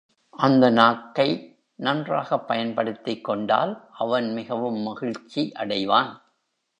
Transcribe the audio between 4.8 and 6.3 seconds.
மகிழ்ச்சி அடைவான்.